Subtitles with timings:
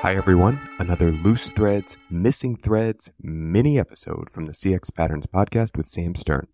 [0.00, 0.60] Hi, everyone.
[0.78, 6.48] Another Loose Threads, Missing Threads mini episode from the CX Patterns podcast with Sam Stern.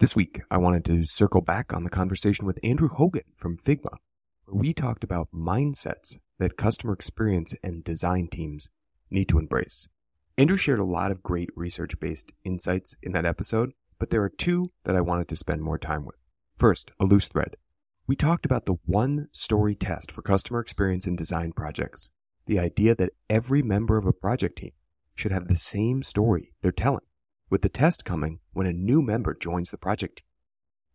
[0.00, 3.96] This week, I wanted to circle back on the conversation with Andrew Hogan from Figma,
[4.44, 8.70] where we talked about mindsets that customer experience and design teams
[9.08, 9.88] need to embrace.
[10.36, 13.70] Andrew shared a lot of great research based insights in that episode,
[14.00, 16.16] but there are two that I wanted to spend more time with.
[16.56, 17.56] First, a loose thread.
[18.08, 22.10] We talked about the one story test for customer experience and design projects.
[22.46, 24.72] The idea that every member of a project team
[25.14, 27.06] should have the same story they're telling,
[27.48, 30.26] with the test coming when a new member joins the project team.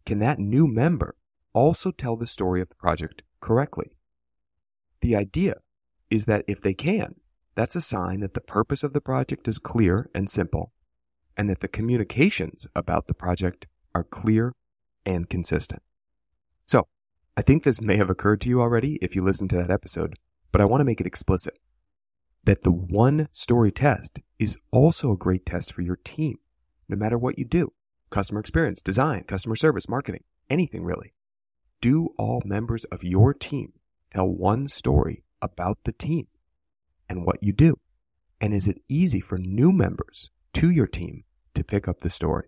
[0.05, 1.15] Can that new member
[1.53, 3.91] also tell the story of the project correctly?
[5.01, 5.55] The idea
[6.09, 7.15] is that if they can,
[7.55, 10.71] that's a sign that the purpose of the project is clear and simple,
[11.35, 14.53] and that the communications about the project are clear
[15.05, 15.81] and consistent.
[16.65, 16.87] So,
[17.35, 20.15] I think this may have occurred to you already if you listened to that episode,
[20.51, 21.57] but I want to make it explicit
[22.43, 26.37] that the one story test is also a great test for your team,
[26.87, 27.71] no matter what you do
[28.09, 31.13] customer experience, design, customer service, marketing, anything really.
[31.81, 33.73] Do all members of your team
[34.11, 36.27] tell one story about the team
[37.07, 37.79] and what you do?
[38.41, 42.47] And is it easy for new members to your team to pick up the story?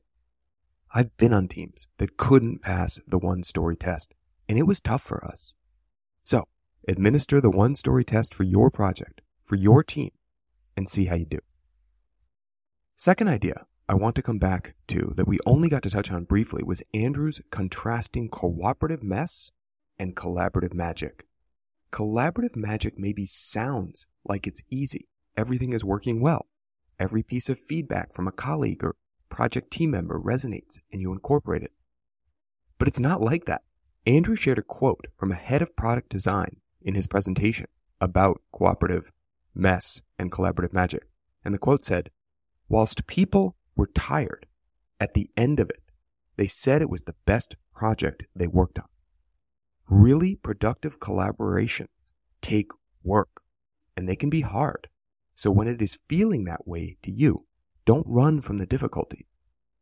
[0.94, 4.14] I've been on teams that couldn't pass the one story test
[4.50, 5.54] and it was tough for us.
[6.24, 6.48] So,
[6.88, 10.12] administer the one story test for your project, for your team,
[10.76, 11.40] and see how you do.
[12.96, 16.24] Second idea I want to come back to that we only got to touch on
[16.24, 19.52] briefly was Andrew's contrasting cooperative mess
[20.00, 21.26] and collaborative magic.
[21.92, 25.09] Collaborative magic maybe sounds like it's easy.
[25.36, 26.48] Everything is working well.
[27.00, 28.96] Every piece of feedback from a colleague or
[29.28, 31.74] project team member resonates and you incorporate it.
[32.78, 33.64] But it's not like that.
[34.06, 37.68] Andrew shared a quote from a head of product design in his presentation
[38.00, 39.12] about cooperative
[39.54, 41.03] mess and collaborative magic.
[41.44, 42.09] And the quote said,
[42.69, 44.46] Whilst people were tired
[45.00, 45.81] at the end of it,
[46.38, 48.86] they said it was the best project they worked on.
[49.88, 51.88] Really productive collaborations
[52.42, 52.72] take
[53.03, 53.42] work
[53.96, 54.88] and they can be hard.
[55.36, 57.46] So when it is feeling that way to you,
[57.86, 59.28] don't run from the difficulty.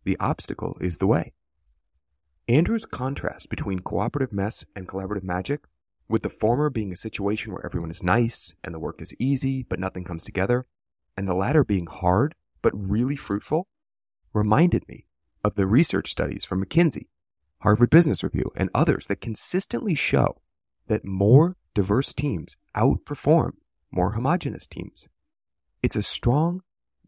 [0.03, 1.33] The obstacle is the way.
[2.47, 5.61] Andrew's contrast between cooperative mess and collaborative magic,
[6.09, 9.63] with the former being a situation where everyone is nice and the work is easy
[9.63, 10.65] but nothing comes together,
[11.15, 13.67] and the latter being hard but really fruitful,
[14.33, 15.05] reminded me
[15.43, 17.07] of the research studies from McKinsey,
[17.59, 20.41] Harvard Business Review, and others that consistently show
[20.87, 23.51] that more diverse teams outperform
[23.91, 25.07] more homogenous teams.
[25.81, 26.61] It's a strong,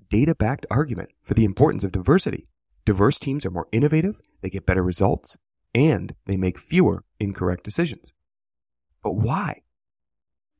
[0.09, 2.47] data backed argument for the importance of diversity
[2.83, 5.37] Diverse teams are more innovative, they get better results,
[5.73, 8.11] and they make fewer incorrect decisions.
[9.03, 9.61] But why?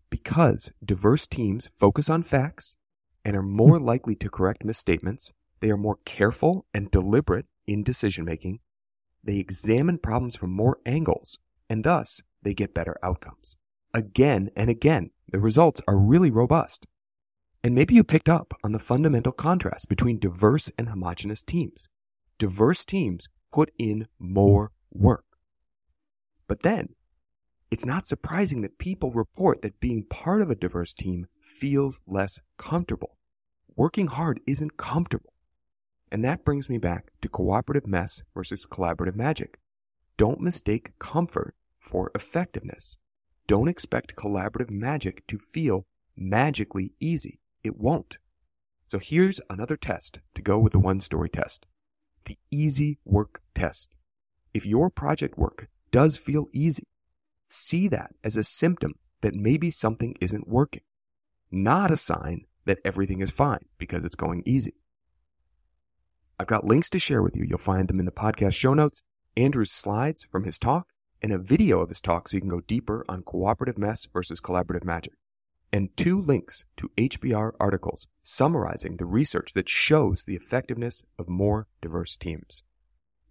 [0.09, 2.75] Because diverse teams focus on facts
[3.23, 3.85] and are more hmm.
[3.85, 8.59] likely to correct misstatements, they are more careful and deliberate in decision making,
[9.23, 11.37] they examine problems from more angles,
[11.69, 13.57] and thus they get better outcomes.
[13.93, 16.87] Again and again, the results are really robust.
[17.63, 21.87] And maybe you picked up on the fundamental contrast between diverse and homogenous teams
[22.39, 25.25] diverse teams put in more work.
[26.47, 26.95] But then,
[27.71, 32.41] it's not surprising that people report that being part of a diverse team feels less
[32.57, 33.17] comfortable.
[33.77, 35.33] Working hard isn't comfortable.
[36.11, 39.57] And that brings me back to cooperative mess versus collaborative magic.
[40.17, 42.97] Don't mistake comfort for effectiveness.
[43.47, 45.85] Don't expect collaborative magic to feel
[46.17, 47.39] magically easy.
[47.63, 48.17] It won't.
[48.89, 51.65] So here's another test to go with the one story test
[52.25, 53.95] the easy work test.
[54.53, 56.83] If your project work does feel easy,
[57.51, 60.83] see that as a symptom that maybe something isn't working,
[61.51, 64.75] not a sign that everything is fine because it's going easy.
[66.39, 67.45] I've got links to share with you.
[67.47, 69.03] You'll find them in the podcast show notes,
[69.37, 70.87] Andrew's slides from his talk,
[71.21, 74.41] and a video of his talk so you can go deeper on cooperative mess versus
[74.41, 75.13] collaborative magic
[75.71, 81.67] and two links to HBR articles summarizing the research that shows the effectiveness of more
[81.81, 82.63] diverse teams.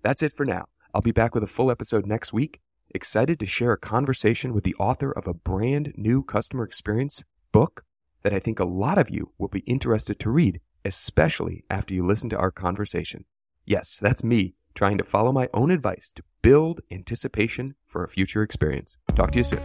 [0.02, 0.66] That's it for now.
[0.94, 2.60] I'll be back with a full episode next week.
[2.92, 7.22] Excited to share a conversation with the author of a brand new customer experience
[7.52, 7.84] book
[8.22, 12.04] that I think a lot of you will be interested to read, especially after you
[12.04, 13.26] listen to our conversation.
[13.64, 18.42] Yes, that's me trying to follow my own advice to build anticipation for a future
[18.42, 18.98] experience.
[19.14, 19.62] Talk to you soon.